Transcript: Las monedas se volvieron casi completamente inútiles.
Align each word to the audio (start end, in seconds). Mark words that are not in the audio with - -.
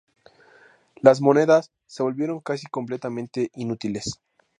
Las 0.95 1.21
monedas 1.21 1.69
se 1.85 2.01
volvieron 2.01 2.39
casi 2.39 2.65
completamente 2.65 3.51
inútiles. 3.53 4.19